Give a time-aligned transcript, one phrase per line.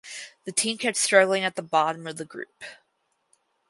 [0.45, 2.63] The team kept struggling at the bottom of the group.